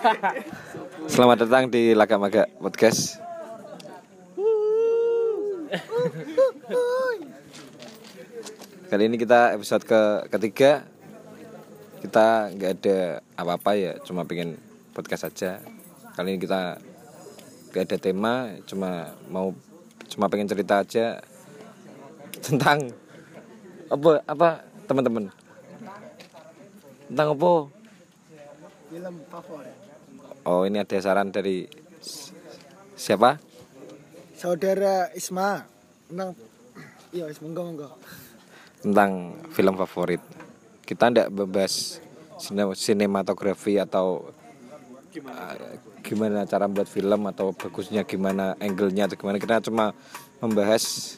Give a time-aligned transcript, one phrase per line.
[1.12, 3.20] Selamat datang di Laga Maga Podcast.
[8.88, 10.00] Kali ini kita episode ke
[10.32, 10.88] ketiga.
[12.00, 14.56] Kita nggak ada apa-apa ya, cuma pengen
[14.96, 15.60] podcast aja.
[16.16, 16.80] Kali ini kita
[17.70, 19.52] nggak ada tema, cuma mau
[20.08, 21.20] cuma pengen cerita aja
[22.40, 22.88] tentang
[23.92, 25.28] apa apa teman-teman
[27.10, 27.50] tentang apa
[28.90, 29.79] film favorit
[30.44, 31.66] oh ini ada saran dari
[32.96, 33.40] siapa?
[34.36, 35.64] Saudara Isma.
[36.08, 36.32] Tentang
[37.12, 37.94] iya Isma enggak enggak.
[38.80, 39.12] Tentang
[39.52, 40.22] film favorit.
[40.84, 42.00] Kita ndak membahas
[42.40, 44.32] sine- sinematografi atau
[45.12, 45.54] uh,
[46.00, 49.36] gimana cara membuat film atau bagusnya gimana angle-nya atau gimana.
[49.36, 49.92] Kita cuma
[50.40, 51.16] membahas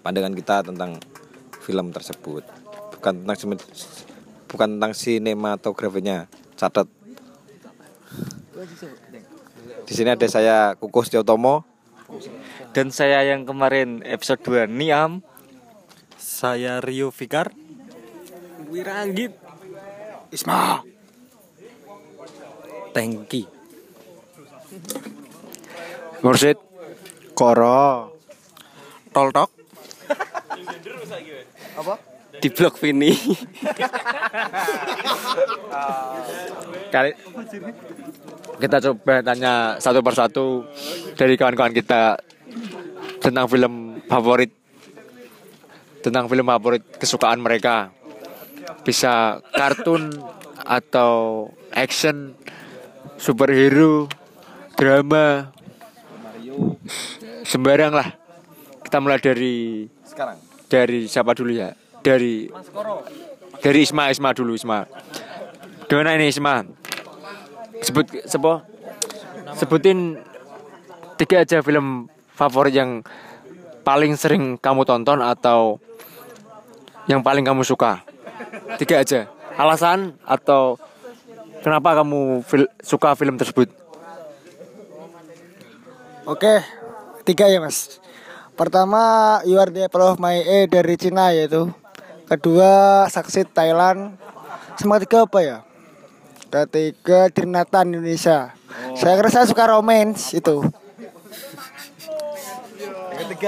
[0.00, 0.96] pandangan kita tentang
[1.60, 2.42] film tersebut.
[2.96, 3.36] Bukan tentang
[4.48, 6.26] bukan tentang sinematografinya.
[6.56, 6.88] Catat
[9.86, 11.64] di sini ada saya Kukus Tiotomo.
[12.76, 15.24] Dan saya yang kemarin episode 2 Niam.
[16.20, 17.54] Saya Rio Fikar.
[18.68, 19.32] Wiranggit.
[20.28, 20.84] Isma.
[22.92, 23.48] Tengki.
[26.20, 26.58] Mursid.
[27.32, 28.12] Koro.
[29.10, 29.50] Toltok.
[31.80, 31.94] Apa?
[32.40, 33.12] Di blog Vini.
[36.90, 37.10] Kali
[38.60, 40.68] kita coba tanya satu persatu
[41.16, 42.20] dari kawan-kawan kita
[43.24, 44.52] tentang film favorit
[46.04, 47.88] tentang film favorit kesukaan mereka.
[48.84, 50.12] Bisa kartun
[50.60, 52.36] atau action
[53.16, 54.08] superhero
[54.76, 55.52] drama
[57.48, 58.12] sembarang lah.
[58.84, 60.36] Kita mulai dari sekarang?
[60.68, 61.72] dari siapa dulu ya?
[62.00, 62.48] Dari
[63.60, 64.84] dari Isma Isma dulu Isma.
[65.88, 66.79] Gimana ini Isma
[67.80, 68.60] sebut sepo
[69.56, 70.20] sebutin
[71.16, 73.04] tiga aja film favorit yang
[73.84, 75.80] paling sering kamu tonton atau
[77.08, 78.04] yang paling kamu suka.
[78.78, 79.26] Tiga aja.
[79.58, 80.78] Alasan atau
[81.60, 83.68] kenapa kamu fil- suka film tersebut?
[86.28, 86.62] Oke
[87.26, 87.98] tiga ya mas.
[88.54, 91.72] Pertama You Are the Apple of My Eye dari Cina yaitu.
[92.28, 94.14] Kedua Saksit Thailand.
[94.78, 95.56] Sama ketiga apa ya
[96.50, 98.52] ketiga Trinatan Indonesia.
[98.98, 100.66] Saya kira saya suka romance itu.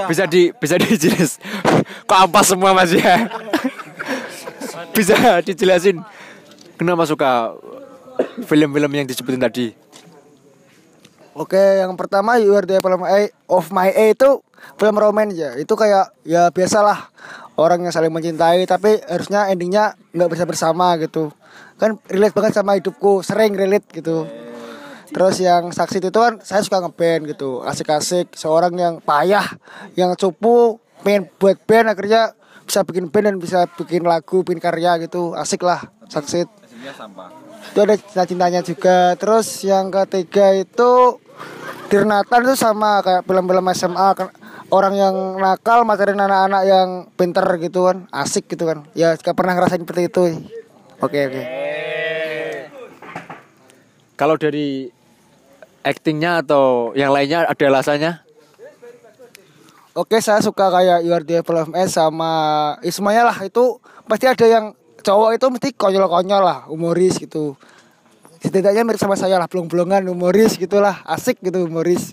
[0.07, 1.37] Bisa di bisa dijelas
[2.07, 3.27] kok ampas semua mas ya?
[4.95, 5.99] Bisa dijelasin.
[6.79, 7.53] Kenapa suka
[8.47, 9.75] film-film yang disebutin tadi?
[11.33, 12.97] Oke, yang pertama You Are the Apple
[13.49, 14.41] of My Eye, itu
[14.77, 15.57] film romance ya.
[15.57, 17.09] Itu kayak ya biasalah
[17.57, 21.33] orang yang saling mencintai tapi harusnya endingnya nggak bisa bersama gitu.
[21.77, 24.27] Kan relate banget sama hidupku, sering relate gitu.
[25.13, 28.33] Terus yang saksi itu kan saya suka ngeband gitu, asik-asik.
[28.33, 29.45] Seorang yang payah,
[29.93, 32.33] yang cupu, pengen buat band akhirnya
[32.65, 35.37] bisa bikin band dan bisa bikin lagu, bikin karya gitu.
[35.37, 36.63] Asik lah, saksi
[37.63, 39.15] itu ada cinta-cintanya juga.
[39.15, 41.23] Terus yang ketiga itu
[41.93, 44.33] Dirnatan itu sama kayak film-film SMA kan
[44.73, 48.09] orang yang nakal materi anak-anak yang pinter gitu kan.
[48.09, 48.89] Asik gitu kan.
[48.97, 50.23] Ya jika pernah ngerasain seperti itu
[51.03, 51.43] oke oke.
[54.13, 54.87] Kalau dari
[55.83, 58.23] actingnya atau yang lainnya ada alasannya?
[59.93, 62.31] Oke saya suka kayak You Are the Apple of My Eye sama
[62.81, 63.37] Ismaya lah.
[63.45, 63.77] Itu
[64.09, 67.53] pasti ada yang cowok itu mesti konyol-konyol lah humoris gitu.
[68.41, 71.03] Setidaknya mirip sama saya lah belum-belungan humoris gitulah.
[71.05, 72.09] Asik gitu humoris.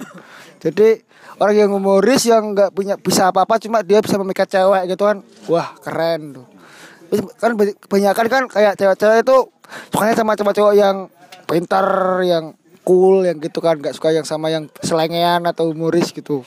[0.61, 1.01] Jadi
[1.41, 5.25] orang yang humoris yang nggak punya bisa apa-apa cuma dia bisa memikat cewek gitu kan.
[5.49, 6.60] Wah keren tuh
[7.37, 9.37] kan banyak- kebanyakan kan kayak cewek-cewek itu
[9.91, 10.97] sukanya sama cowok-cowok yang
[11.47, 11.87] pintar
[12.23, 12.55] yang
[12.87, 13.79] cool yang gitu kan.
[13.79, 16.47] Nggak suka yang sama yang selengean atau humoris gitu.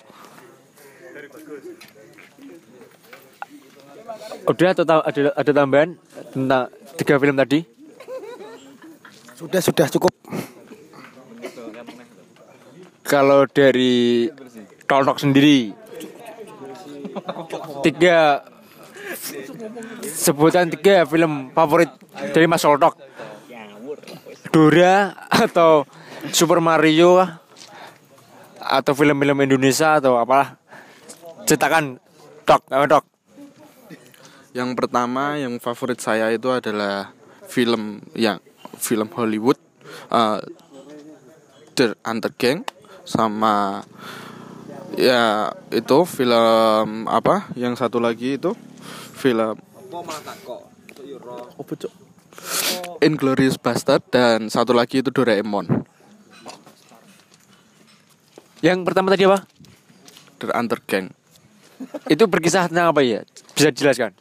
[4.43, 5.95] Udah atau ta- ada ada tambahan
[6.31, 6.67] tentang
[6.99, 7.63] tiga film tadi?
[9.39, 10.11] Sudah sudah cukup.
[13.03, 14.27] Kalau dari
[14.83, 15.71] Toltok sendiri
[17.83, 18.43] tiga
[20.07, 21.89] sebutan tiga film favorit
[22.33, 22.97] dari Mas Toltok
[24.53, 25.87] Dora atau
[26.29, 27.19] Super Mario
[28.63, 30.55] atau film-film Indonesia atau apalah.
[31.43, 31.99] Cetakan
[32.47, 33.05] apa Tok
[34.53, 37.11] Yang pertama yang favorit saya itu adalah
[37.49, 38.39] film yang
[38.77, 39.57] film Hollywood
[40.13, 40.39] eh,
[41.73, 42.63] The Hunter Gang
[43.03, 43.83] sama
[44.95, 47.49] ya itu film apa?
[47.57, 48.53] Yang satu lagi itu
[49.23, 49.55] film
[51.55, 51.93] apa cok
[52.99, 55.69] Inglorious Bastard dan satu lagi itu Doraemon.
[58.63, 59.45] Yang pertama tadi apa?
[60.41, 61.13] The Hunter Gang.
[62.07, 63.21] Itu berkisah tentang apa ya?
[63.53, 64.17] Bisa dijelaskan?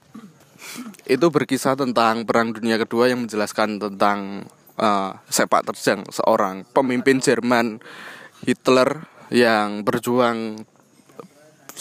[1.06, 7.80] Itu berkisah tentang Perang Dunia Kedua yang menjelaskan tentang eh, sepak terjang seorang pemimpin Jerman
[8.44, 10.68] Hitler yang berjuang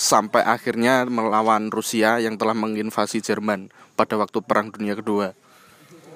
[0.01, 5.37] sampai akhirnya melawan Rusia yang telah menginvasi Jerman pada waktu Perang Dunia Kedua.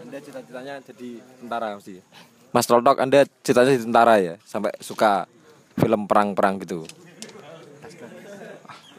[0.01, 2.01] Anda cita-citanya jadi tentara mesti.
[2.49, 5.29] Mas Roltok Anda cita-citanya jadi tentara ya, sampai suka
[5.77, 6.81] film perang-perang gitu.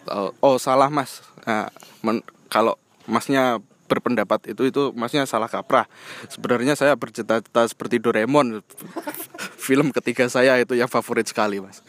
[0.07, 1.19] Oh, oh, salah mas.
[1.43, 1.67] Nah,
[2.07, 2.79] men- kalau
[3.11, 3.59] masnya
[3.91, 5.91] berpendapat itu itu masnya salah kaprah.
[6.31, 8.63] Sebenarnya saya bercita-cita seperti Doraemon.
[9.67, 11.83] Film ketiga saya itu yang favorit sekali mas.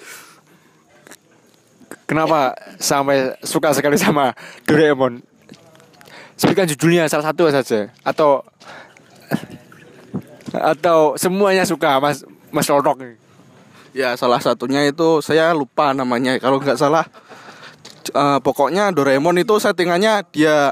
[2.08, 4.32] Kenapa sampai suka sekali sama
[4.64, 5.20] Doraemon?
[6.40, 8.46] Sebutkan judulnya salah satu saja atau
[10.56, 13.20] atau semuanya suka Mas Mas ini?
[13.92, 16.40] Ya salah satunya itu saya lupa namanya.
[16.40, 17.04] Kalau nggak salah,
[18.08, 20.72] eh, pokoknya Doraemon itu settingannya dia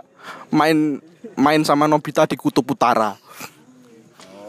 [0.56, 1.04] main
[1.36, 3.25] main sama Nobita di Kutub Utara.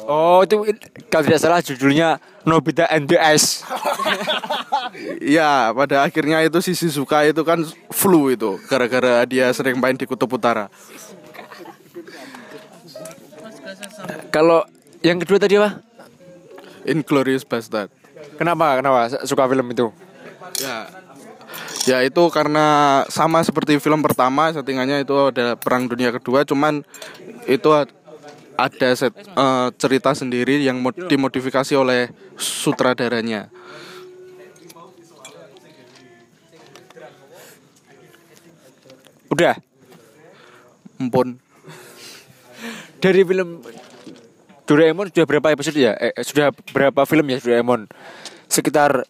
[0.07, 0.63] Oh itu
[1.11, 3.67] kalau tidak salah judulnya Nobita and the Ice.
[5.19, 10.07] Iya, pada akhirnya itu si Shizuka itu kan flu itu gara-gara dia sering main di
[10.07, 10.71] Kutub Utara.
[14.31, 14.63] Kalau
[15.03, 15.83] yang kedua tadi apa?
[16.87, 17.91] Inglorious Bastard.
[18.39, 18.79] Kenapa?
[18.79, 19.91] Kenapa suka film itu?
[20.63, 20.87] Ya.
[21.87, 26.83] Ya itu karena sama seperti film pertama settingannya itu ada perang dunia kedua cuman
[27.47, 27.69] itu
[28.57, 33.53] ada set, eh, cerita sendiri yang mod- dimodifikasi oleh sutradaranya.
[39.27, 39.59] Udah
[40.97, 41.37] Empun.
[42.97, 43.61] dari film
[44.67, 45.95] Doraemon sudah berapa episode ya?
[45.95, 47.87] Eh, sudah berapa film ya Doraemon?
[48.49, 49.05] Sekitar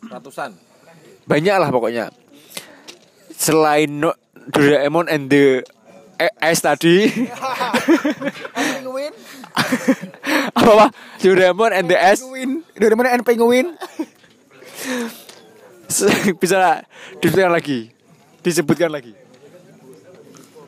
[0.00, 0.56] Ratusan.
[1.28, 2.08] banyak lah pokoknya.
[3.34, 4.16] Selain no,
[4.48, 5.60] Doraemon and the
[6.20, 7.08] eh, Ice tadi.
[8.52, 9.12] Penguin,
[10.52, 10.86] apa apa?
[11.24, 11.96] Doraemon and the
[12.76, 13.72] dari mana and penguin?
[16.38, 16.84] bisa
[17.18, 17.90] disebutkan lagi.
[18.44, 19.12] Disebutkan lagi.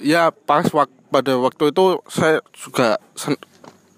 [0.03, 3.39] Ya pas wak pada waktu itu saya juga sen-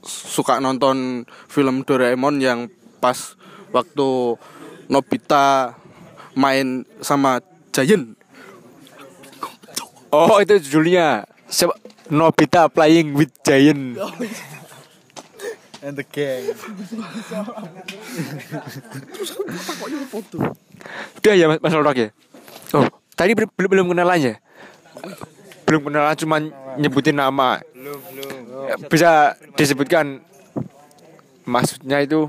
[0.05, 2.69] suka nonton film Doraemon yang
[3.01, 3.39] pas
[3.73, 4.37] waktu
[4.85, 5.73] Nobita
[6.37, 7.41] main sama
[7.73, 8.21] Giant.
[10.13, 11.25] Oh, itu judulnya
[11.55, 11.79] Siapa?
[12.11, 13.95] Nobita Playing with Giant.
[15.85, 16.51] And the gang.
[21.23, 22.09] Udah ya Mas, Mas Lorok ya?
[22.75, 24.35] Oh, tadi belum belum belum kenalan ya?
[25.63, 26.37] Belum kenalan cuma
[26.75, 27.63] nyebutin nama.
[27.71, 28.91] Belum, belum.
[28.91, 30.25] Bisa disebutkan
[31.47, 32.27] maksudnya itu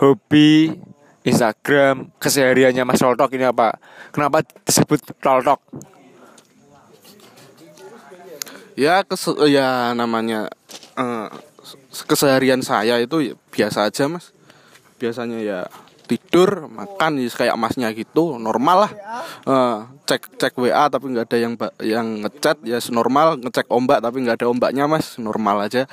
[0.00, 0.74] hobi
[1.22, 3.78] Instagram kesehariannya Mas Roltok ini apa?
[4.10, 5.62] Kenapa disebut Roltok?
[8.76, 10.52] Ya kes ya namanya
[11.00, 11.28] eh,
[12.04, 14.36] keseharian saya itu ya biasa aja mas.
[15.00, 15.60] Biasanya ya
[16.06, 18.92] tidur, makan ya kayak masnya gitu, normal lah.
[19.48, 24.22] Eh, cek cek WA tapi nggak ada yang yang ngechat ya normal, ngecek ombak tapi
[24.22, 25.88] nggak ada ombaknya mas, normal aja.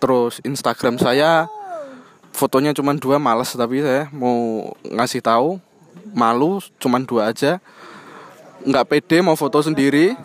[0.00, 1.46] Terus Instagram saya
[2.34, 5.62] fotonya cuma dua males tapi saya mau ngasih tahu
[6.10, 7.62] malu cuman dua aja
[8.66, 10.18] nggak pede mau foto sendiri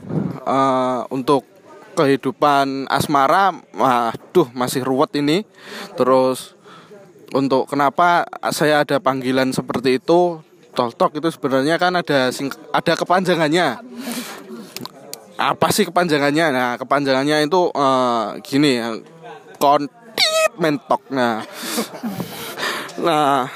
[0.48, 1.46] eh, untuk
[2.00, 5.44] kehidupan asmara waduh masih ruwet ini.
[6.00, 6.56] Terus
[7.36, 8.24] untuk kenapa
[8.56, 10.40] saya ada panggilan seperti itu
[10.72, 13.84] toltok itu sebenarnya kan ada sing ada kepanjangannya.
[15.36, 16.46] Apa sih kepanjangannya?
[16.56, 18.80] Nah kepanjangannya itu eh, gini
[19.60, 19.92] kontit
[20.56, 21.04] mentok.
[21.12, 21.44] Nah
[23.06, 23.52] nah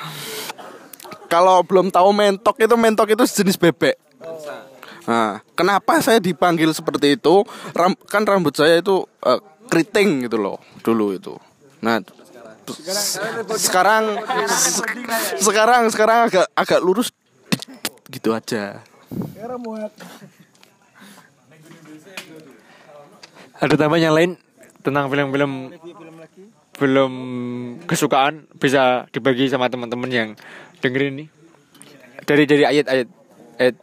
[1.31, 3.97] kalau belum tahu mentok itu mentok itu sejenis bebek
[5.03, 7.43] Nah, kenapa saya dipanggil seperti itu?
[7.75, 11.35] Ram, kan rambut saya itu eh, keriting gitu loh dulu itu.
[11.83, 11.99] Nah,
[13.59, 14.15] sekarang
[14.47, 14.87] se-
[15.43, 17.11] sekarang sekarang agak agak lurus
[18.07, 18.79] gitu aja.
[23.59, 24.31] Ada tambahan yang lain
[24.83, 25.71] tentang film-film
[26.73, 27.13] film
[27.85, 30.29] kesukaan bisa dibagi sama teman-teman yang
[30.81, 31.25] dengerin ini
[32.25, 33.07] dari dari ayat-ayat
[33.61, 33.75] ayat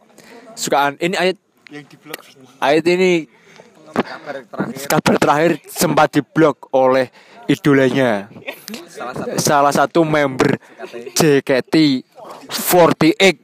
[0.61, 1.37] sukaan ini ayat
[2.59, 3.25] ayat ini
[4.85, 5.51] kabar terakhir.
[5.65, 7.09] sempat diblok oleh
[7.45, 8.29] idolanya.
[9.35, 10.03] Salah satu.
[10.03, 10.57] Member
[11.11, 12.03] JKT
[12.47, 13.35] 48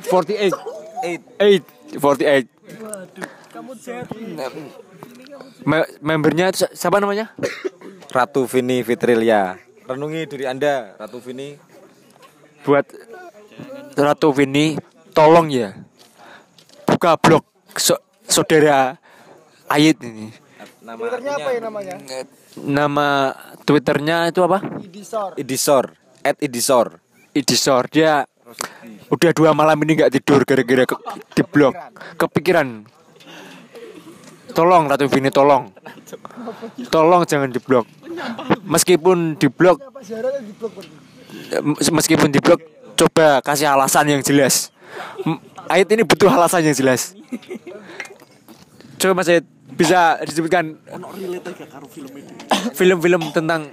[0.00, 0.52] 48
[1.04, 2.48] 8 48
[5.60, 7.30] Me- membernya si- siapa namanya?
[8.08, 9.58] Ratu Vini Fitrilia.
[9.84, 11.58] Renungi diri Anda, Ratu Vini.
[12.62, 12.86] Buat
[13.94, 14.78] Ratu Vini,
[15.10, 15.74] tolong ya
[16.90, 17.44] buka blog
[17.78, 18.98] so- saudara
[19.70, 20.34] Ayit ini.
[20.82, 21.94] Nama Twitternya apa ya namanya?
[22.58, 23.08] Nama
[23.62, 24.58] Twitternya itu apa?
[24.82, 25.30] Idisor.
[25.38, 25.84] Idisor,
[26.26, 26.86] at Idisor.
[27.30, 28.26] Idisor dia
[29.14, 30.96] udah dua malam ini nggak tidur gara-gara ke,
[31.38, 31.70] di blog
[32.18, 32.82] kepikiran
[34.50, 35.70] tolong Ratu Vini tolong
[36.90, 37.86] tolong jangan di blog
[38.66, 39.78] meskipun di blog
[41.94, 42.58] meskipun di blog
[42.98, 44.74] coba kasih alasan yang jelas
[45.22, 45.38] M-
[45.68, 47.12] Ayat ini butuh alasan yang jelas
[49.00, 50.76] coba Mas Ayat bisa disebutkan
[52.76, 53.72] film-film tentang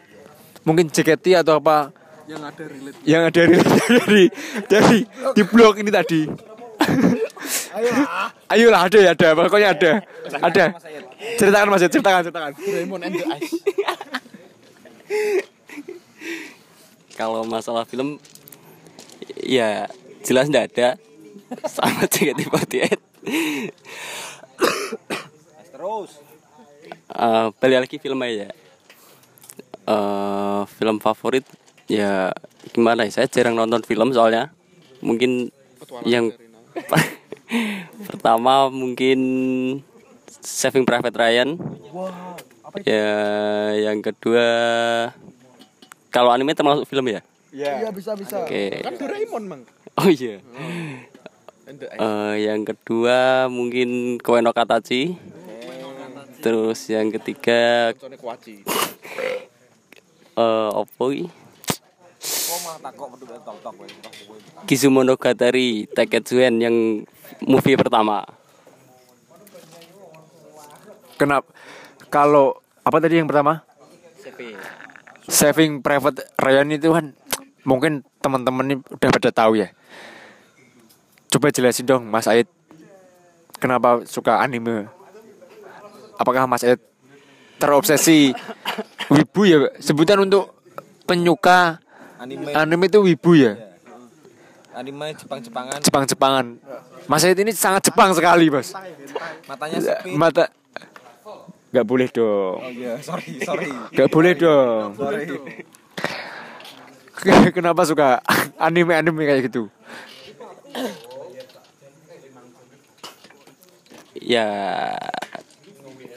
[0.64, 1.92] mungkin JKT atau apa
[2.28, 4.24] yang ada relate yang ada relate dari
[4.68, 5.00] dari
[5.32, 6.28] di blog ini tadi.
[7.78, 8.30] Ayolah.
[8.52, 9.92] Ayolah ada ya ada, pokoknya ada.
[10.44, 10.66] Ada.
[11.40, 12.52] Ceritakan Mas, ceritakan, ceritakan.
[12.60, 13.54] Doraemon and the Ice
[17.16, 18.20] Kalau masalah film
[19.40, 19.88] ya
[20.22, 21.00] jelas ndak ada
[21.68, 23.00] sama JKT48.
[25.72, 26.12] Terus.
[27.08, 28.48] Eh, balik lagi film aja.
[29.88, 31.48] Eh, film favorit
[31.88, 32.36] ya
[32.76, 33.12] gimana ya?
[33.22, 34.52] Saya jarang nonton film soalnya.
[35.00, 35.54] Mungkin
[36.04, 36.34] yang
[38.08, 39.20] pertama mungkin
[40.44, 41.50] Saving Private Ryan.
[42.84, 43.10] Ya,
[43.90, 44.46] yang kedua
[46.12, 47.22] kalau anime termasuk film ya?
[47.56, 48.44] Iya bisa bisa.
[48.44, 48.84] Oke.
[48.84, 49.62] kan Doraemon mang
[49.98, 50.38] Oh iya.
[50.38, 51.17] and the
[51.68, 55.20] Eh, yang kedua mungkin Koe no Katachi.
[56.40, 57.92] Terus yang ketiga
[60.40, 61.12] eh opo.
[64.64, 67.04] Kizumonogatari Taiketsuren yang
[67.44, 68.24] movie pertama.
[71.20, 71.52] Kenapa
[72.08, 73.68] kalau apa tadi yang pertama?
[75.28, 77.12] Saving Private Ryan itu kan
[77.68, 79.76] mungkin teman-teman ini udah pada tahu ya.
[81.28, 82.48] Coba jelasin dong Mas Ait
[83.60, 84.88] kenapa suka anime?
[86.16, 86.80] Apakah Mas Ait
[87.60, 88.32] terobsesi
[89.12, 89.58] wibu ya?
[89.84, 90.56] Sebutan untuk
[91.08, 91.80] penyuka
[92.18, 93.54] Anime anime itu wibu ya?
[94.78, 96.46] anime Jepang-Jepangan, Jepang-Jepangan.
[97.10, 98.78] Mas Ait ini sangat Jepang sekali, Bos.
[99.50, 100.14] matanya sipit.
[100.14, 100.54] Mata
[101.68, 102.64] Gak boleh dong.
[102.64, 103.68] Oh iya, sorry, sorry.
[103.92, 104.96] Gak boleh dong.
[104.96, 105.28] Sorry.
[107.52, 108.24] Kenapa suka
[108.56, 109.68] anime-anime kayak gitu?
[114.28, 114.48] Ya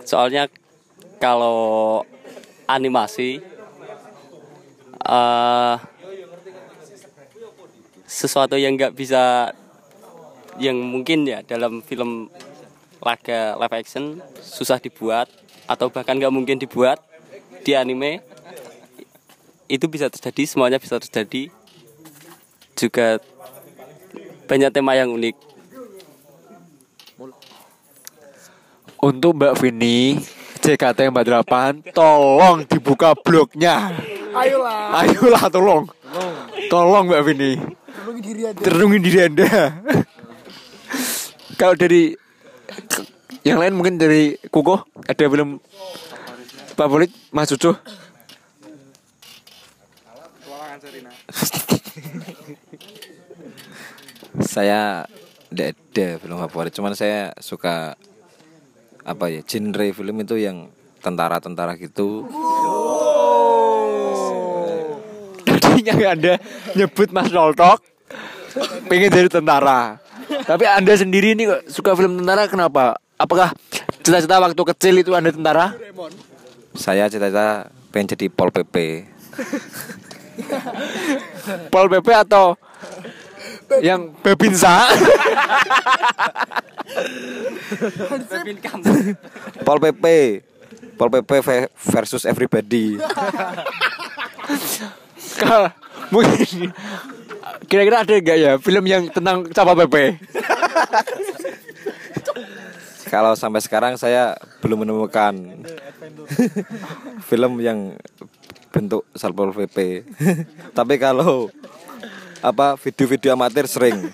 [0.02, 0.50] soalnya
[1.22, 2.02] kalau
[2.66, 3.38] animasi
[5.06, 5.76] eh
[8.10, 9.54] sesuatu yang nggak bisa
[10.58, 12.26] yang mungkin ya dalam film
[12.98, 15.30] laga live action susah dibuat
[15.70, 16.98] atau bahkan nggak mungkin dibuat
[17.62, 18.26] di anime
[19.70, 21.46] itu bisa terjadi semuanya bisa terjadi.
[22.74, 23.22] Juga
[24.50, 25.49] banyak tema yang unik
[29.00, 30.20] Untuk Mbak Vini
[30.60, 33.96] JKT48 tolong dibuka blognya.
[34.36, 35.00] Ayolah.
[35.00, 35.84] Ayolah tolong.
[36.68, 37.56] Tolong Mbak Vini.
[37.56, 38.60] Tolongin diri aja.
[38.60, 39.48] Terlindungi diri Anda.
[41.56, 42.12] Kalau dari
[43.40, 45.60] yang lain mungkin dari Kuko ada film
[46.76, 47.72] favorit Mas Cucu?
[54.40, 55.04] Saya
[55.50, 57.96] tidak ada film favorit, cuman saya suka
[59.10, 60.70] apa ya genre film itu yang
[61.02, 62.30] tentara-tentara gitu.
[65.42, 66.34] Tadinya Anda
[66.78, 67.82] nyebut Mas Roltok
[68.86, 69.98] pengen jadi tentara.
[70.46, 72.94] Tapi Anda sendiri ini suka film tentara kenapa?
[73.18, 73.50] Apakah
[74.06, 75.74] cita-cita waktu kecil itu Anda tentara?
[76.78, 78.76] Saya cita-cita pengen jadi Pol PP.
[81.74, 82.54] Pol PP atau
[83.78, 84.90] yang Babinsa?
[89.62, 90.04] Pol PP.
[90.96, 92.98] Pol PP ve- versus everybody.
[95.38, 95.70] Kalau
[96.10, 96.74] mungkin
[97.64, 100.18] kira-kira ada nggak ya film yang tentang Capa PP?
[103.06, 105.34] Kalau sampai sekarang saya belum menemukan
[107.24, 107.94] film yang
[108.70, 110.06] bentuk Satpol PP.
[110.70, 111.50] Tapi kalau
[112.40, 114.08] apa video-video amatir sering.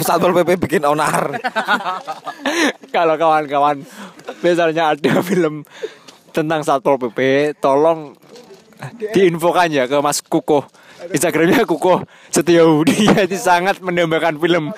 [0.00, 1.38] Satpol PP bikin onar.
[2.88, 3.82] Kalau kawan-kawan
[4.40, 5.66] misalnya ada film
[6.30, 7.18] tentang Satpol PP,
[7.58, 8.14] tolong
[9.10, 10.66] diinfokan ya ke Mas Kuko.
[11.04, 12.00] Instagramnya Kuko
[12.32, 14.72] Setiaudi Dia itu sangat mendambakan film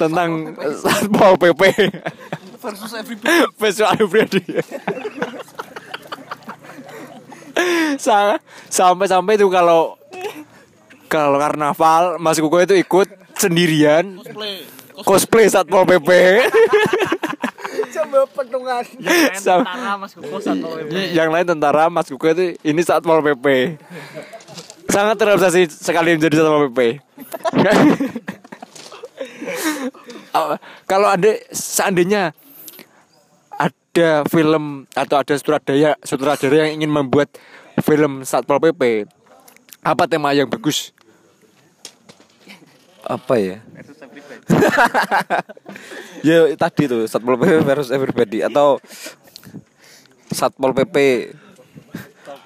[0.00, 1.92] tentang Satpol PP
[2.56, 3.36] versus everybody.
[3.60, 4.44] Versus everybody.
[7.98, 8.38] Sa-
[8.70, 9.97] Sampai-sampai itu kalau
[11.08, 14.20] kalau karnaval Mas Kuko itu ikut sendirian
[15.02, 16.10] cosplay Satpol PP.
[17.88, 18.84] Coba petungan.
[19.44, 19.64] Sam-
[19.98, 23.76] Mas Kuko satu yang lain tentara Mas Kuko itu ini Satpol PP.
[24.88, 26.80] Sangat terobsesi sekali menjadi Satpol PP.
[30.86, 32.30] Kalau ada seandainya
[33.98, 37.32] ada film atau ada sutradara sutradara yang ingin membuat
[37.82, 39.06] film Satpol PP,
[39.82, 40.94] apa tema yang bagus?
[43.06, 43.56] Apa ya?
[46.26, 48.80] ya tadi tuh Satpol PP versus everybody atau
[50.32, 50.96] Satpol PP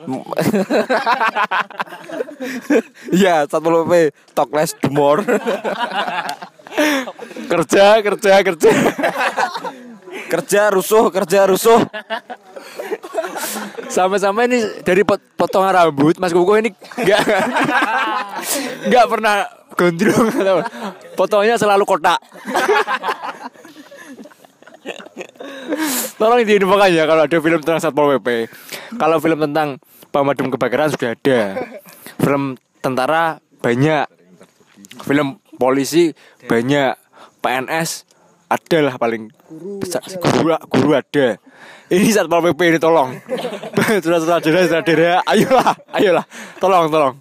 [3.23, 5.23] Ya, Satpol PP talk less do more.
[7.53, 8.71] Kerja, kerja, kerja.
[10.33, 11.85] kerja rusuh, kerja rusuh.
[13.93, 17.23] Sama-sama ini dari pot- potongan rambut Mas Kuko ini nggak
[18.89, 19.45] nggak pernah
[19.77, 20.29] gondrong
[21.15, 22.19] potongnya selalu kotak.
[26.19, 28.51] Tolong diinfokan ya kalau ada film tentang Satpol PP.
[28.99, 29.79] Kalau film tentang
[30.11, 31.41] pemadam kebakaran sudah ada.
[32.19, 34.07] Film tentara banyak.
[35.07, 36.15] Film polisi
[36.47, 36.99] banyak.
[37.43, 38.07] PNS
[38.47, 39.35] ada lah paling
[39.83, 40.03] besar.
[40.23, 41.39] Guru, guru ada.
[41.91, 43.19] Ini Satpol PP ini tolong.
[44.03, 46.25] Saudara-saudara, saudara, ayolah, ayolah.
[46.63, 47.15] Tolong, tolong.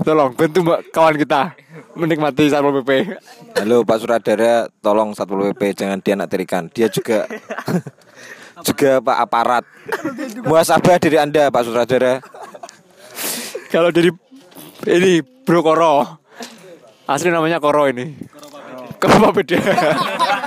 [0.00, 1.52] Tolong bantu mbak kawan kita
[1.92, 3.20] menikmati Satpol PP.
[3.60, 6.72] Halo Pak Suradara, tolong Satpol PP jangan dianaktirikan.
[6.72, 7.28] Dia juga
[8.66, 9.64] juga Pak aparat.
[10.40, 12.24] Muasabah diri Anda Pak Suradara.
[13.68, 14.08] Kalau dari
[14.88, 16.16] ini Bro Koro.
[17.04, 18.16] Asli namanya Koro ini.
[18.96, 19.58] Koro apa beda?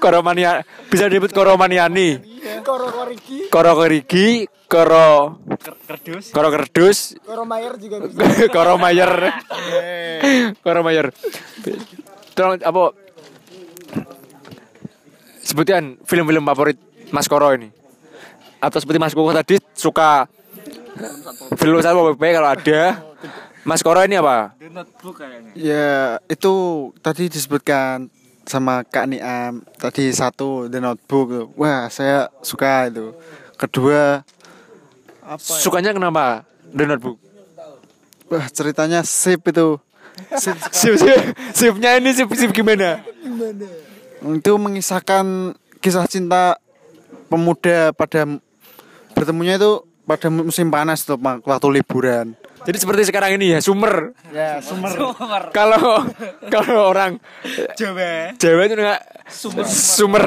[0.00, 2.20] Koro mania bisa disebut Koro maniani.
[2.64, 4.28] Koro koriki, Koro kerigi,
[4.66, 5.38] Koro
[5.86, 8.22] kerdus Koro kerdus, Koro Mayer juga bisa.
[8.54, 9.12] Koro Mayer.
[10.64, 11.14] Koro Mayer.
[12.34, 12.82] Tolong apa
[15.46, 16.78] sebutkan film-film favorit
[17.14, 17.70] Mas Koro ini.
[18.58, 20.26] Atau seperti Mas Koko tadi suka
[21.54, 22.82] film Satpol PP kalau ada.
[23.66, 24.54] Mas Koro ini apa?
[25.54, 26.54] Ya itu
[27.02, 28.10] tadi disebutkan
[28.46, 33.10] sama Kak Niam tadi satu The Notebook wah saya suka itu
[33.58, 34.22] kedua
[35.26, 35.58] apa ya?
[35.58, 36.46] Sukanya kenapa?
[36.70, 37.18] The Notebook.
[38.30, 39.82] wah ceritanya sip itu
[40.40, 40.96] Sip, sip,
[41.52, 43.04] sipnya ini sip, sip gimana?
[44.24, 45.52] itu mengisahkan
[45.84, 46.56] kisah cinta
[47.28, 48.24] pemuda pada
[49.12, 52.32] bertemunya itu pada musim panas tuh waktu liburan
[52.66, 54.10] Jadi seperti sekarang ini ya, Sumer.
[54.34, 55.14] ya sumber
[55.54, 56.02] Kalau
[56.50, 57.22] kalau orang
[57.78, 59.02] Jawa, Jawa itu enggak.
[59.70, 60.24] Sumer.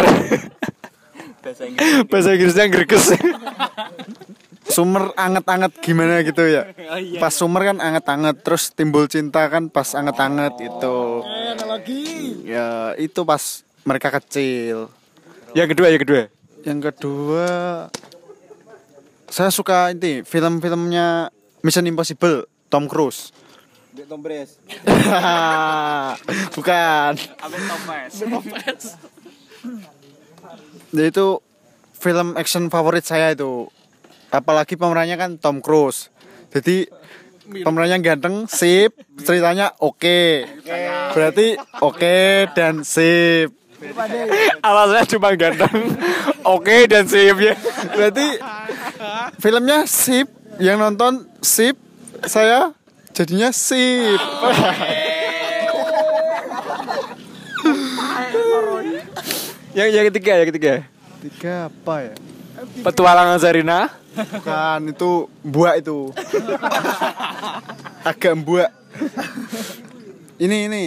[2.08, 3.16] Bahasa Inggrisnya greges.
[4.70, 6.70] sumber anget-anget gimana gitu ya?
[7.18, 11.26] Pas sumber kan anget-anget terus timbul cinta kan pas anget-anget itu
[12.46, 14.94] ya itu pas mereka kecil.
[15.58, 16.24] Yang kedua, yang kedua.
[16.60, 17.48] yang kedua
[19.32, 23.36] saya suka ini film-filmnya Mission Impossible Tom Cruise.
[24.08, 24.56] Tom Cruise.
[26.56, 27.12] bukan.
[30.96, 31.28] Jadi itu
[32.00, 33.68] film action favorit saya itu.
[34.32, 36.08] Apalagi pemerannya kan Tom Cruise.
[36.56, 36.88] Jadi
[37.44, 40.48] pemerannya ganteng sip ceritanya oke.
[41.12, 43.52] Berarti oke dan sip.
[44.64, 45.76] Alasannya cuma ganteng.
[46.48, 47.54] Oke dan sip ya.
[47.92, 48.28] berarti
[49.44, 51.76] filmnya sip yang nonton sip
[52.24, 52.76] saya
[53.12, 54.20] jadinya sip
[59.70, 60.74] Yang yang ketiga, yang ketiga.
[61.20, 62.14] tiga apa ya
[62.82, 63.92] Petualangan Zarina.
[64.10, 65.12] bukan itu
[65.46, 66.12] buak itu
[68.02, 68.68] agak buak
[70.36, 70.84] ini ini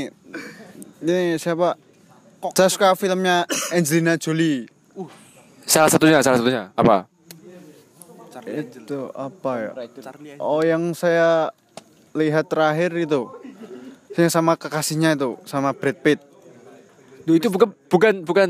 [1.00, 1.78] ini siapa
[2.52, 4.68] saya suka filmnya Angelina Jolie
[5.62, 6.74] Salah satunya, salah satunya.
[6.74, 7.06] Apa?
[8.44, 9.70] Itu apa ya
[10.38, 11.50] oh yang saya
[12.12, 13.30] lihat terakhir itu
[14.12, 16.20] yang sama kekasihnya itu sama Brad Pitt
[17.22, 18.48] Duh, itu bukan bukan bukan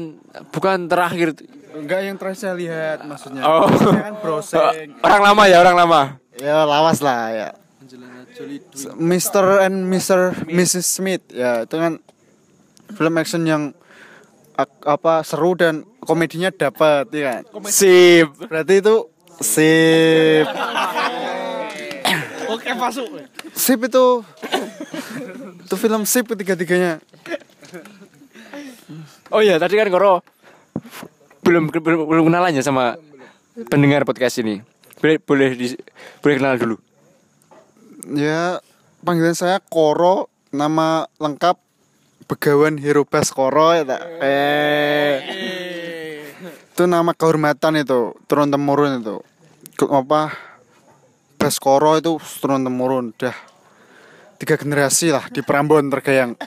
[0.48, 1.36] bukan terakhir.
[1.76, 3.68] enggak yang terakhir saya lihat maksudnya Oh.
[3.68, 6.00] Saya kan browsing Orang lama ya, orang lama.
[6.40, 7.48] ya lawas lah ya
[8.96, 9.68] Mr.
[9.68, 10.32] and Mr.
[10.48, 10.88] Mrs.
[10.88, 12.00] Smith ya itu kan
[12.90, 13.62] film action yang
[14.82, 18.32] apa seru dan komedinya dapat ya kan Sip.
[18.48, 19.11] berarti itu
[19.44, 20.46] sip
[22.48, 23.06] oke masuk
[23.52, 24.06] sip itu
[25.66, 27.02] itu film sip ketiga tiganya
[29.32, 30.20] Oh iya, tadi kan Koro
[31.42, 33.00] belum belum, belum kenalan ya sama
[33.72, 34.60] pendengar podcast ini.
[35.00, 35.66] boleh boleh di,
[36.22, 36.76] boleh kenal dulu.
[38.14, 38.62] Ya,
[39.02, 41.58] panggilan saya Koro, nama lengkap
[42.30, 44.02] Begawan Hero Baskoro ya tak?
[44.22, 45.14] Eh.
[46.70, 49.24] Itu nama kehormatan itu, turun temurun itu.
[49.90, 50.30] Apa?
[51.40, 53.34] Baskoro itu turun temurun, dah
[54.42, 56.34] tiga generasi lah di Prambon tergayang.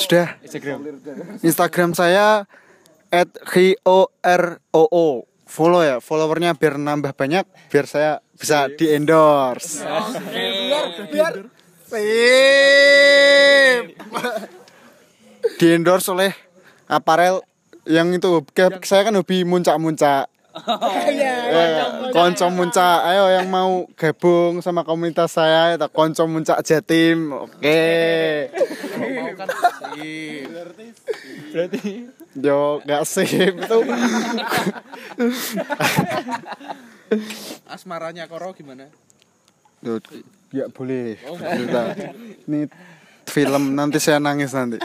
[0.00, 0.36] Sudah.
[1.40, 2.44] Instagram saya
[3.08, 3.28] at
[5.50, 7.42] Follow ya, followernya biar nambah banyak,
[7.74, 9.82] biar saya bisa di endorse.
[15.58, 16.30] Di endorse oleh
[16.86, 17.42] aparel
[17.90, 20.30] yang itu kayak saya kan hobi muncak-muncak.
[21.06, 27.86] Iya, konco muncak, ayo yang mau gabung sama komunitas saya, tak konco muncak Jatim, oke.
[32.34, 33.78] Yo, gak sip itu.
[37.70, 38.90] Asmaranya Koro gimana?
[39.82, 40.02] Duh,
[40.50, 41.14] ya boleh.
[41.22, 41.82] Cerita.
[42.50, 42.66] Ini
[43.30, 44.82] film nanti saya nangis nanti.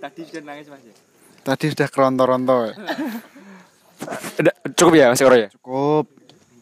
[0.00, 1.05] Tadi sudah nangis Mas ya.
[1.46, 2.56] Tadi sudah keronto-ronto.
[2.66, 2.74] ya.
[4.42, 5.48] Udah, cukup ya Mas Koro ya?
[5.54, 6.10] Cukup.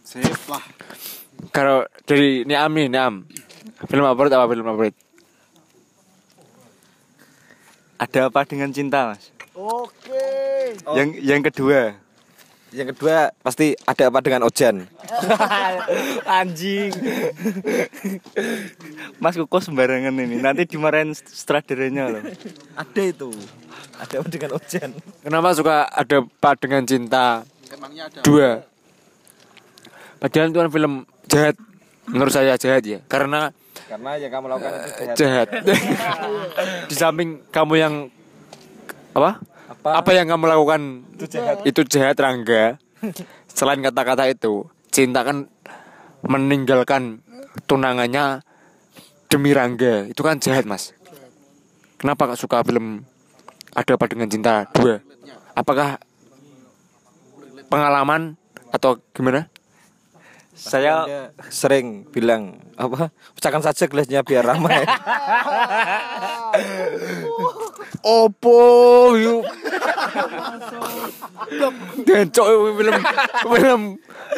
[0.05, 0.61] Sip lah.
[1.49, 3.25] Kalau dari Niam nih, Niam.
[3.88, 4.94] Film favorit apa film favorit?
[7.97, 9.33] Ada apa dengan cinta Mas?
[9.57, 10.29] Oke.
[10.92, 11.97] Yang yang kedua.
[12.75, 14.85] Yang kedua pasti ada apa dengan Ojan.
[16.42, 16.92] Anjing.
[19.16, 20.42] Mas Kuko sembarangan ini.
[20.42, 22.23] Nanti dimarahin sutradaranya loh.
[22.77, 23.31] Ada itu.
[23.95, 24.91] Ada apa dengan Ojan.
[25.23, 28.51] Kenapa suka ada apa dengan cinta Emangnya ada dua?
[30.19, 30.95] Padahal itu kan film
[31.29, 31.57] jahat.
[32.11, 32.99] Menurut saya jahat ya.
[33.07, 33.53] Karena
[33.85, 35.17] Karena yang kamu lakukan itu jahat.
[35.21, 35.49] jahat.
[36.91, 37.95] Di samping kamu yang
[39.15, 39.39] apa?
[39.85, 40.81] Apa, yang kamu lakukan
[41.17, 41.57] itu jahat.
[41.65, 42.81] Itu jahat Rangga.
[43.49, 45.47] Selain kata-kata itu, cinta kan
[46.25, 47.21] meninggalkan
[47.69, 48.41] tunangannya
[49.29, 50.09] demi Rangga.
[50.09, 50.97] Itu kan jahat, Mas.
[52.01, 53.05] Kenapa gak suka film
[53.75, 55.03] Ada apa dengan cinta dua?
[55.59, 55.99] Apakah
[57.67, 58.39] pengalaman
[58.71, 59.51] atau gimana?
[60.55, 63.11] Saya sering bilang apa?
[63.35, 64.87] Pecahkan saja gelasnya biar ramai.
[68.07, 68.63] Opo
[69.19, 69.43] yuk.
[72.07, 72.47] Dan cok
[72.79, 72.95] film
[73.59, 73.81] film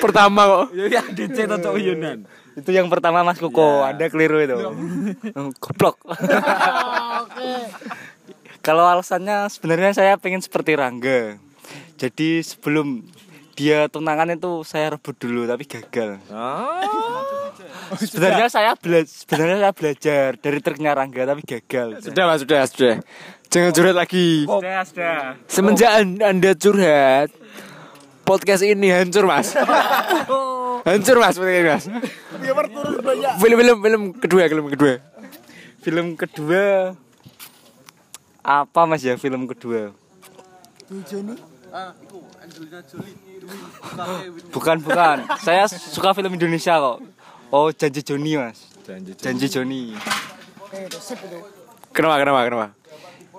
[0.01, 0.65] pertama kok.
[0.89, 2.25] Ya DC atau Yunan.
[2.57, 4.57] Itu yang pertama Mas Kuko, Anda keliru itu.
[5.61, 6.01] Goblok.
[8.67, 11.39] Kalau alasannya sebenarnya saya pengen seperti Rangga.
[11.95, 13.07] Jadi sebelum
[13.55, 16.19] dia tunangan itu saya rebut dulu tapi gagal.
[17.95, 22.03] Sebenarnya saya belajar sebenarnya saya belajar dari triknya Rangga tapi gagal.
[22.03, 22.95] Sudah mas, sudah, sudah.
[23.55, 24.51] Jangan curhat lagi.
[24.51, 25.19] Sudah, sudah.
[25.47, 27.31] Semenjak an- anda curhat,
[28.27, 29.55] podcast ini hancur mas.
[30.91, 31.87] hancur mas, podcast ini, mas.
[33.39, 34.95] Film-film film kedua, film kedua.
[35.87, 36.99] Film kedua
[38.47, 39.91] apa Mas ya film kedua?
[44.55, 45.27] Bukan bukan.
[45.43, 47.03] Saya suka film Indonesia kok.
[47.51, 48.71] Oh Janji Joni mas.
[49.19, 49.99] Janji Joni.
[51.91, 52.67] Kenapa, kenapa, kenapa?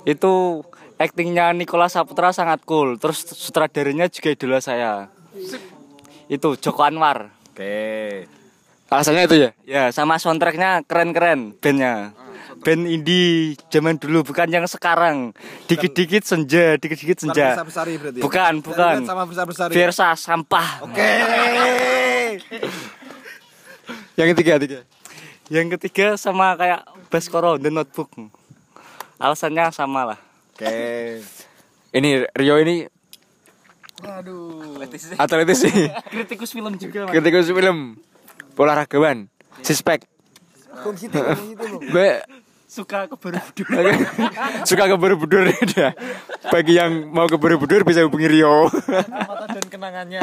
[0.04, 0.64] Itu
[1.00, 3.00] aktingnya Nicholas Saputra sangat cool.
[3.00, 5.08] Terus sutradaranya juga idola saya.
[6.28, 7.32] Itu Joko Anwar.
[7.56, 8.28] Oke.
[8.92, 9.50] Alasannya itu ya?
[9.64, 12.12] Ya sama soundtracknya keren-keren bandnya.
[12.64, 15.34] Band indie zaman dulu bukan yang sekarang.
[15.70, 17.64] Dikit-dikit senja, dikit-dikit senja.
[17.64, 18.20] berarti.
[18.20, 18.24] ya?
[18.24, 19.06] Bukan, bukan.
[19.06, 19.74] Sama besar-besari.
[19.74, 20.82] Versa sampah.
[20.86, 21.08] Oke.
[24.18, 24.80] Yang ketiga, tiga.
[25.48, 28.10] Yang ketiga sama kayak Baskoro The Notebook.
[29.22, 30.20] Alasannya sama lah.
[30.58, 31.22] Oke.
[31.94, 32.86] Ini Rio ini
[35.18, 35.90] atletis sih.
[36.14, 37.10] Kritikus film juga.
[37.10, 37.98] Kritikus film
[38.58, 39.30] olahragawan,
[39.62, 40.06] sispek.
[41.94, 42.10] Gue
[42.68, 43.66] Suka ke Borobudur.
[44.68, 45.96] suka ke Borobudur dia.
[46.52, 48.68] Bagi yang mau ke Borobudur bisa hubungi Rio.
[49.08, 50.22] Mata dan kenangannya.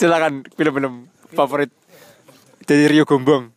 [0.00, 1.04] Silakan film-film
[1.36, 1.68] favorit
[2.64, 3.52] dari Rio Gombong.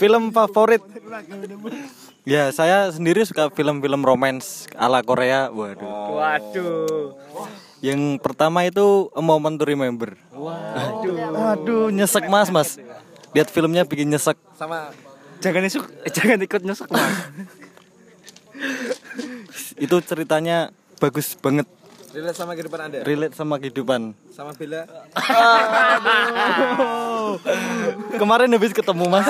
[0.00, 0.80] Film favorit.
[2.24, 5.52] Ya, saya sendiri suka film-film romance ala Korea.
[5.52, 5.92] Waduh.
[6.16, 7.20] Waduh.
[7.84, 10.16] Yang pertama itu A Moment to Remember.
[10.32, 11.20] Waduh.
[11.52, 12.80] Aduh, nyesek Mas, Mas.
[13.36, 14.40] Lihat filmnya bikin nyesek.
[14.56, 14.88] Sama
[15.44, 17.04] Jangan isuk, eh, jangan ikut nyesek mas.
[19.76, 21.68] itu ceritanya bagus banget.
[22.16, 22.98] Relate sama kehidupan Anda?
[23.04, 24.16] Relate sama kehidupan.
[24.32, 24.88] Sama Bella?
[28.22, 29.26] Kemarin habis ketemu Mas.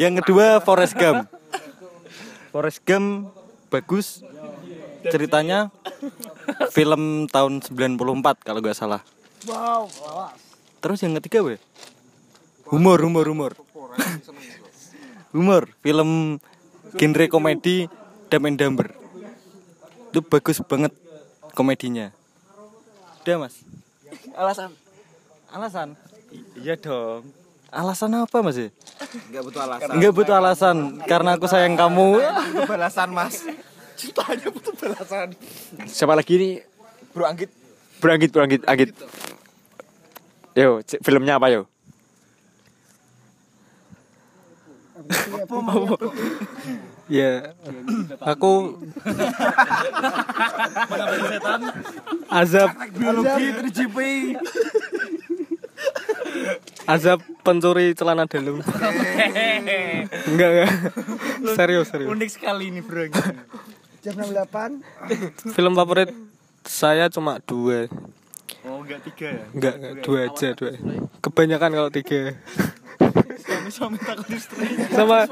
[0.00, 1.28] Yang kedua Forrest Gump.
[2.48, 3.36] Forrest Gump
[3.68, 4.24] bagus
[5.06, 5.68] ceritanya
[6.72, 9.02] film tahun 94 kalau nggak salah
[9.42, 9.90] Wow.
[10.78, 11.58] terus yang ketiga weh
[12.72, 13.52] humor humor humor
[15.32, 16.40] humor film
[16.96, 17.86] genre komedi
[18.28, 18.88] Dumb and Dumber
[20.08, 20.92] itu bagus banget
[21.52, 22.12] komedinya
[23.22, 23.54] udah mas
[24.34, 24.70] alasan
[25.48, 25.88] alasan
[26.32, 27.28] I- iya dong
[27.68, 28.56] alasan apa mas
[29.12, 29.88] Enggak butuh alasan.
[29.92, 32.16] Enggak butuh alasan karena aku sayang kamu.
[32.64, 33.44] Balasan, Mas.
[35.84, 36.52] Siapa lagi nih?
[37.12, 37.50] Bro Anggit.
[37.98, 38.90] Berangkit, berangkit, Anggit.
[40.54, 41.68] Yo, c- filmnya apa yo?
[47.10, 47.52] Ya,
[48.24, 48.78] aku
[52.30, 52.70] azab
[56.86, 58.62] azab pencuri celana dalam.
[60.30, 60.70] enggak enggak.
[61.58, 62.08] Serius serius.
[62.10, 63.10] Unik sekali ini bro.
[64.02, 65.54] Jam 68.
[65.54, 66.10] Film favorit
[66.66, 67.86] saya cuma dua.
[68.62, 69.44] Oh enggak tiga ya?
[69.54, 70.72] Enggak, enggak dua aja dua.
[71.22, 72.34] Kebanyakan kalau tiga.
[73.72, 74.68] Suami-suami takut istri.
[74.92, 75.24] Sama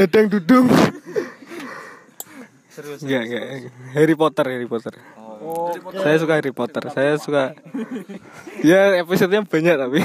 [0.00, 0.66] dadang dudung.
[3.04, 3.44] Enggak, enggak.
[3.92, 4.94] Harry Potter, Harry Potter.
[6.00, 6.82] Saya suka Harry Potter.
[6.88, 7.52] Saya suka
[8.64, 10.00] Ya, episodenya banyak tapi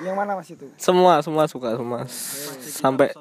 [0.00, 0.64] Yang mana Mas itu?
[0.76, 2.04] semua semua suka semua.
[2.60, 3.16] Sampai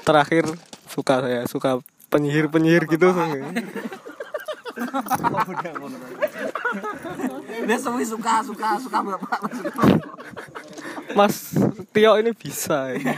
[0.00, 0.48] terakhir
[0.88, 3.12] suka saya, suka penyihir-penyihir gitu.
[7.64, 9.40] Dia semua suka, suka, suka Bapak.
[11.14, 11.54] Mas
[11.94, 12.90] Tio ini bisa.
[12.94, 13.14] ya.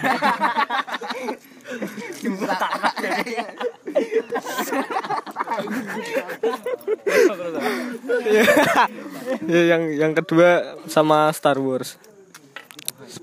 [9.49, 11.97] ya, yang yang kedua sama Star Wars.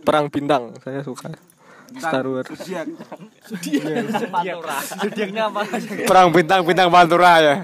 [0.02, 1.32] Perang bintang saya suka.
[1.94, 2.50] Star Wars.
[4.98, 5.62] Zodiaknya apa?
[6.10, 7.56] Perang bintang, bintang Pantura ya.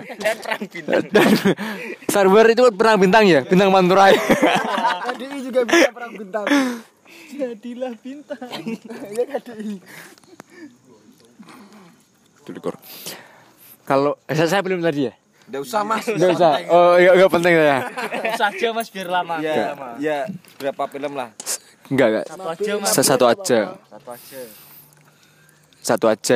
[1.09, 1.29] Dan
[2.05, 4.13] Star Wars itu perang bintang ya, bintang Pantura.
[4.13, 4.21] ya.
[5.17, 6.45] Juga bisa perang bintang.
[7.29, 8.39] Jadilah bintang.
[9.17, 9.77] Ya KDI.
[12.43, 12.75] Duduk, Kor.
[13.85, 15.13] Kalau eh, saya, saya belum tadi ya?
[15.49, 16.05] Enggak usah, Mas.
[16.05, 16.51] Enggak usah.
[16.69, 17.77] Oh, iya, enggak penting ya.
[18.37, 19.41] Saja mas biar lama.
[19.41, 20.17] Ya, ya
[20.57, 21.29] berapa film lah?
[21.89, 22.25] Enggak, enggak.
[22.29, 22.89] Satu aja mas.
[22.93, 23.59] Sa- Satu aja.
[23.89, 24.41] Satu aja.
[25.81, 26.35] Satu aja.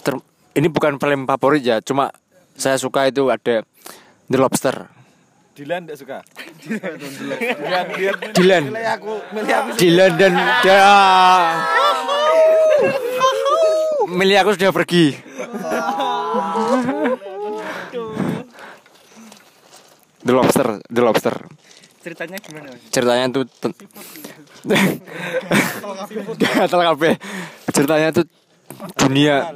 [0.00, 2.14] Ter- ini bukan film favorit ya, cuma
[2.54, 3.66] saya suka itu ada
[4.26, 4.86] The Lobster.
[5.50, 6.18] Dilan enggak suka.
[6.62, 6.94] Dilan,
[7.90, 8.16] Dilan.
[8.32, 8.64] Dylan.
[8.70, 9.68] Milih aku, milih aku.
[9.76, 10.32] Dylan dan
[10.62, 10.82] dia
[14.10, 15.04] Milih aku sudah pergi.
[20.20, 21.36] The Lobster, The Lobster.
[22.00, 22.70] Ceritanya gimana?
[22.88, 23.44] Ceritanya tuh
[26.40, 27.14] Gatal kabeh.
[27.72, 28.24] Ceritanya tuh
[28.96, 29.50] dunia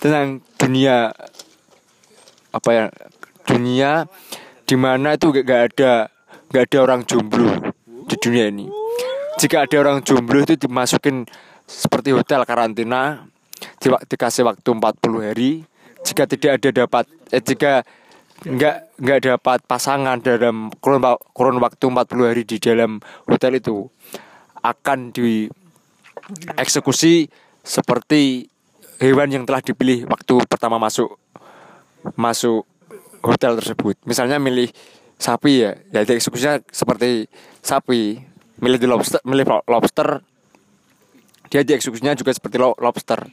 [0.00, 1.12] tentang dunia
[2.52, 2.84] apa ya
[3.44, 4.08] dunia
[4.66, 5.92] di mana itu gak, gak ada
[6.52, 7.72] gak ada orang jomblo
[8.06, 8.68] di dunia ini.
[9.40, 11.24] Jika ada orang jomblo itu dimasukin
[11.64, 13.24] seperti hotel karantina
[13.80, 15.64] di, dikasih waktu 40 hari.
[16.02, 17.86] Jika tidak ada dapat eh, jika
[18.42, 20.98] nggak nggak dapat pasangan dalam kurun,
[21.30, 22.98] kurun waktu 40 hari di dalam
[23.30, 23.86] hotel itu
[24.66, 27.30] akan dieksekusi
[27.62, 28.50] seperti
[28.98, 31.14] hewan yang telah dipilih waktu pertama masuk
[32.18, 32.66] masuk
[33.22, 33.96] hotel tersebut.
[34.04, 34.68] Misalnya milih
[35.16, 38.18] sapi ya, ya dieksekusinya seperti sapi.
[38.58, 40.22] Milih di lobster, milih lo- lobster,
[41.46, 43.26] dia dieksekusinya juga seperti lo- lobster.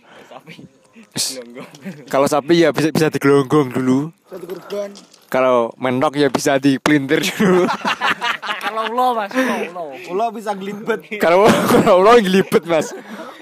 [2.06, 4.10] Kalau sapi ya bisa bisa digelonggong dulu.
[4.25, 4.89] Satu kurban.
[5.30, 7.65] Kalau menok ya bisa dipelintir dulu.
[8.69, 9.93] Kalau lo mas, lo.
[10.10, 11.02] Ulo bisa gelibet.
[11.17, 12.93] kalau kalau lo ngelibet mas,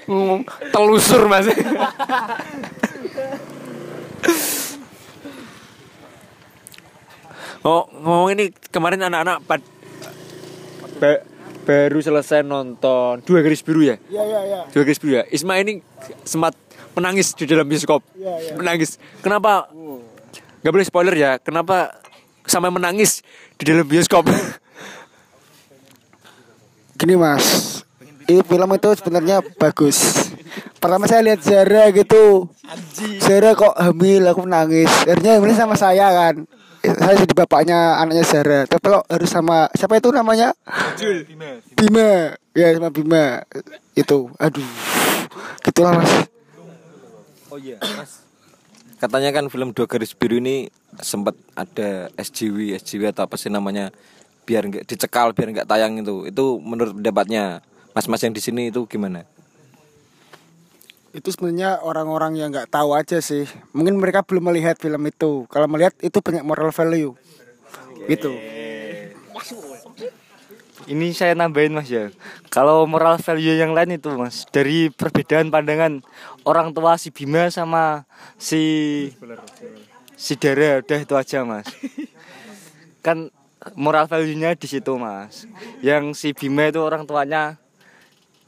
[0.08, 0.40] Mm,
[0.72, 1.44] telusur mas.
[7.62, 9.60] oh ngomong ini kemarin anak-anak pad,
[10.98, 11.22] ba-
[11.62, 14.60] baru selesai nonton dua garis biru ya Iya, iya, iya.
[14.68, 15.84] dua garis biru ya Isma ini
[16.22, 16.56] sempat
[16.92, 18.52] menangis di dalam bioskop Iya, iya.
[18.54, 19.68] menangis kenapa
[20.58, 21.92] nggak boleh spoiler ya kenapa
[22.42, 23.20] sampai menangis
[23.54, 24.24] di dalam bioskop
[26.98, 27.78] Gini mas,
[28.26, 30.02] ini film itu sebenarnya bagus.
[30.82, 32.50] Pertama saya lihat Zara gitu,
[33.22, 34.90] Zara kok hamil, aku nangis.
[35.06, 36.42] Akhirnya hamilnya sama saya kan.
[36.82, 38.60] Eh, Saya jadi bapaknya anaknya Zara.
[38.66, 40.54] Tapi kok harus sama siapa itu namanya?
[41.74, 42.38] Bima.
[42.54, 43.42] Ya sama Bima.
[43.98, 44.66] Itu, aduh,
[45.66, 46.12] gitulah mas.
[47.48, 48.22] Oh iya, Mas.
[48.98, 50.68] Katanya kan film Dua Garis Biru ini
[51.00, 53.94] sempat ada SJW, SJW atau apa sih namanya
[54.42, 56.28] biar nggak dicekal biar nggak tayang itu.
[56.28, 57.62] Itu menurut pendapatnya
[57.94, 59.24] Mas-mas yang di sini itu gimana?
[61.16, 63.48] Itu sebenarnya orang-orang yang nggak tahu aja sih.
[63.72, 65.48] Mungkin mereka belum melihat film itu.
[65.48, 67.16] Kalau melihat itu banyak moral value.
[68.04, 68.32] Gitu.
[70.88, 72.08] Ini saya nambahin mas ya.
[72.48, 76.00] Kalau moral value yang lain itu mas dari perbedaan pandangan
[76.48, 78.08] orang tua si Bima sama
[78.40, 78.60] si
[80.16, 81.68] si Dara udah itu aja mas.
[83.04, 83.28] Kan
[83.76, 85.44] moral value-nya di situ mas.
[85.84, 87.60] Yang si Bima itu orang tuanya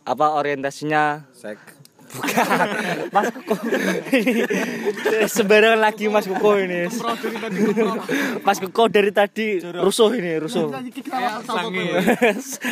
[0.09, 1.80] apa orientasinya Sek.
[2.11, 2.67] Bukan.
[3.15, 3.55] Mas Kuko
[4.15, 4.43] ini
[5.27, 6.91] sembarangan lagi Mas Kuko ini.
[8.47, 10.71] Mas Kuko dari tadi rusuh ini rusuh.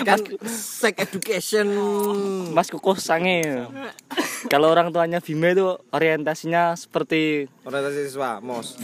[0.05, 1.67] Mas, Sek education.
[2.55, 3.67] Mas Kuko sange.
[4.47, 8.81] Kalau orang tuanya Bima itu orientasinya seperti Orientasi siswa, mos.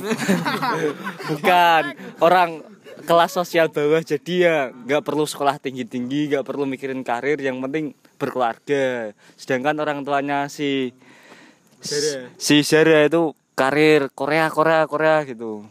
[1.31, 1.83] bukan
[2.21, 2.74] orang
[3.05, 7.61] kelas sosial bawah jadi ya nggak perlu sekolah tinggi tinggi nggak perlu mikirin karir yang
[7.61, 10.97] penting berkeluarga sedangkan orang tuanya si
[12.41, 15.69] si Zara itu karir Korea Korea Korea gitu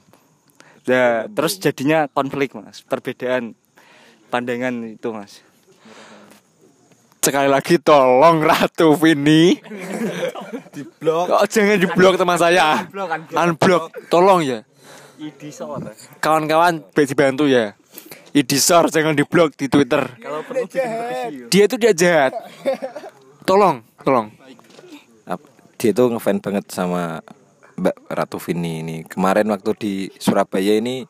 [0.86, 3.58] nah terus jadinya konflik mas perbedaan
[4.30, 5.42] pandangan itu mas
[7.24, 9.56] Sekali lagi tolong Ratu Vini.
[10.76, 11.32] Diblok.
[11.32, 12.84] Kok jangan diblok teman saya.
[13.32, 14.12] Unblock.
[14.12, 14.60] Tolong ya.
[15.24, 17.80] Idi sore Kawan-kawan dibantu ya.
[18.34, 20.18] Idisor jangan diblok di Twitter.
[20.18, 20.66] kalau perlu
[21.54, 22.34] Dia itu dia jahat.
[23.46, 24.34] Tolong, tolong.
[25.78, 27.22] Dia itu ngefans banget sama
[27.78, 28.98] Mbak Ratu Vini ini.
[29.06, 31.06] Kemarin waktu di Surabaya ini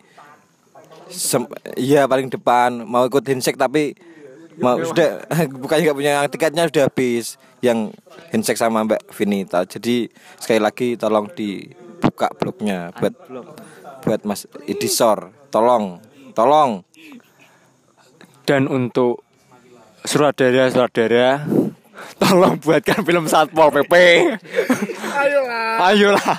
[1.13, 3.93] sem- iya paling depan mau ikut handshake tapi
[4.58, 5.23] mau sudah
[5.63, 7.93] bukannya nggak punya tiketnya sudah habis yang
[8.34, 10.10] handshake sama Mbak Vini Ta- jadi
[10.41, 13.13] sekali lagi tolong dibuka blognya buat
[14.04, 16.04] buat Mas Idisor tolong
[16.36, 16.84] tolong
[18.44, 19.24] Dan untuk
[20.04, 21.48] saudara-saudara
[22.20, 23.94] tolong buatkan film Satpol PP.
[25.16, 25.88] Ayolah.
[25.88, 26.36] Ayolah.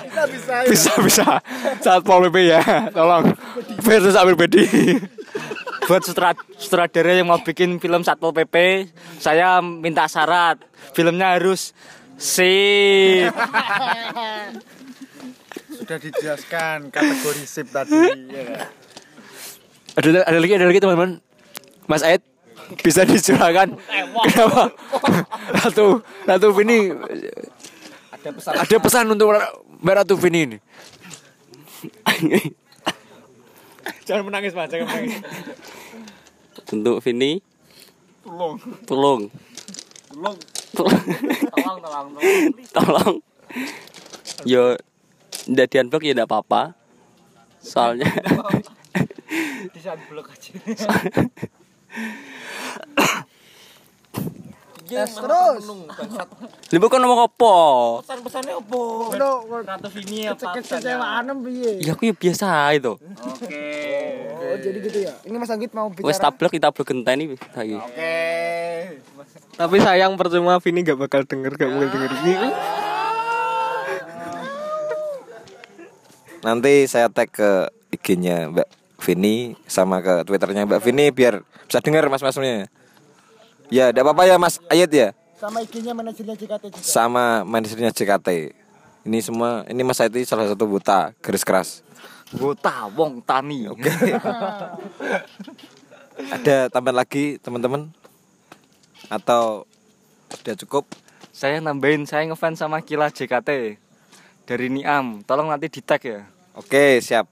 [0.69, 1.41] Bisa bisa.
[1.81, 2.61] Satpol PP ya.
[2.93, 3.33] Tolong.
[3.81, 4.65] Versus Amir Bedi.
[5.85, 10.61] buat sutra- sutradara yang mau bikin film Satpol PP, saya minta syarat
[10.93, 11.73] filmnya harus
[12.17, 13.33] sip.
[15.75, 17.93] Sudah dijelaskan kategori sip tadi.
[18.31, 18.71] ya.
[19.95, 21.19] Ada ada lagi ada lagi teman-teman.
[21.87, 22.23] Mas Aid
[22.81, 23.75] bisa dicurahkan.
[24.31, 24.73] Kenapa?
[25.61, 26.91] Ratu Ratu Vini.
[28.11, 28.53] Ada pesan.
[28.57, 29.27] Ada pesan untuk
[29.83, 30.57] Mbak Ratu Vini ini.
[34.07, 35.21] Jangan menangis mas jangan menangis.
[36.73, 37.41] Untuk Vini.
[38.25, 38.57] Tolong
[38.89, 39.21] Tolong
[40.09, 40.37] Tolong.
[42.73, 43.15] Tolong.
[44.45, 44.73] Yo
[45.45, 46.73] Di unblock ya nggak apa-apa
[47.61, 48.09] Soalnya
[54.85, 55.65] Yes, terus.
[56.69, 57.55] Libu kan ngomong apa?
[59.65, 60.61] Ratu Vini apa?
[60.61, 61.81] Kecewaan piye?
[61.81, 65.13] Ya aku ya biasa itu Oh, jadi gitu ya.
[65.25, 66.29] Ini Mas Anggit mau Wes bicara.
[66.29, 67.81] tablek kita blok genteni lagi
[69.57, 72.33] Tapi sayang percuma Vini gak bakal denger, gak bakal denger ini.
[76.45, 78.69] Nanti saya tag ke IG-nya Mbak
[79.01, 82.69] Vini sama ke Twitternya Mbak Vini biar bisa dengar mas-masnya
[83.73, 86.85] ya tidak apa-apa ya Mas Ayat ya Sama IG-nya manajernya JKT juga.
[86.85, 88.29] sama manajernya JKT
[89.09, 91.81] ini semua ini Mas Ayat ini salah satu buta garis keras
[92.35, 93.69] Buta wong tani.
[93.69, 93.85] Oke.
[96.35, 97.87] ada tambahan lagi teman-teman
[99.07, 99.63] atau
[100.33, 100.83] sudah cukup
[101.29, 103.77] Saya nambahin saya ngefans sama Kila JKT
[104.47, 105.19] dari Niam.
[105.27, 106.23] Tolong nanti di tag ya.
[106.55, 107.27] Oke siap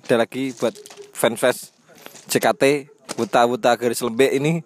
[0.00, 0.74] ada lagi buat
[1.12, 1.70] fans-fans
[2.26, 4.64] JKT buta-buta garis lembek ini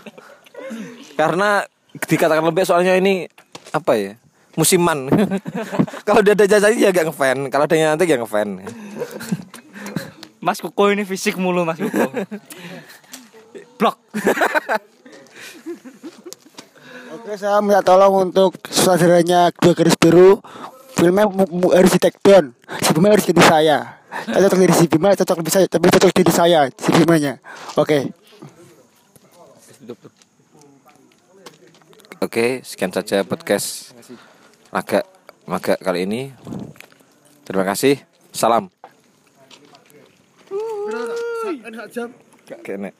[1.20, 1.64] karena
[2.06, 3.26] dikatakan lembek soalnya ini
[3.72, 4.12] apa ya
[4.58, 5.08] musiman
[6.06, 8.60] kalau dia ada jasanya ya gak ngefan kalau ada nanti ya ngefan
[10.40, 12.16] Mas Kuko ini fisik mulu Mas Kuko.
[13.76, 13.96] Blok.
[17.12, 20.40] Oke, saya minta tolong untuk saudaranya dua garis biru.
[21.00, 22.52] Filmnya mu- mu- harus di take down.
[22.84, 23.78] Si Bima harus jadi saya.
[24.28, 27.40] Saya cocok jadi si Bima, cocok lebih saya, tapi cocok jadi saya si Bimanya.
[27.80, 28.12] Oke.
[32.20, 33.96] oke sekian saja podcast
[34.68, 35.08] agak
[35.48, 36.22] agak kali ini
[37.48, 37.96] terima kasih
[38.30, 38.68] salam
[42.60, 42.92] kena.